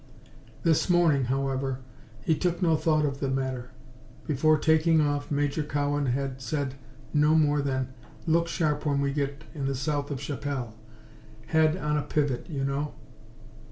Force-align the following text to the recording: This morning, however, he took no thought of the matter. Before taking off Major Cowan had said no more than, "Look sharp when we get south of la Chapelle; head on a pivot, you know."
This 0.63 0.89
morning, 0.89 1.25
however, 1.25 1.77
he 2.25 2.33
took 2.33 2.59
no 2.59 2.75
thought 2.75 3.05
of 3.05 3.19
the 3.19 3.29
matter. 3.29 3.69
Before 4.25 4.57
taking 4.57 4.99
off 4.99 5.29
Major 5.29 5.61
Cowan 5.63 6.07
had 6.07 6.41
said 6.41 6.73
no 7.13 7.35
more 7.35 7.61
than, 7.61 7.89
"Look 8.25 8.47
sharp 8.47 8.83
when 8.83 8.99
we 8.99 9.13
get 9.13 9.43
south 9.73 10.09
of 10.09 10.17
la 10.17 10.23
Chapelle; 10.23 10.73
head 11.45 11.77
on 11.77 11.99
a 11.99 12.01
pivot, 12.01 12.47
you 12.49 12.63
know." 12.63 12.93